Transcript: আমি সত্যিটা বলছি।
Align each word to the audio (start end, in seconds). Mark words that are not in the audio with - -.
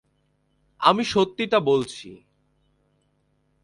আমি 0.79 1.03
সত্যিটা 1.03 1.59
বলছি। 1.59 2.09